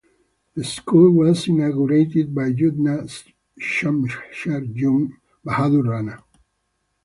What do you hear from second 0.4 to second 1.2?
The school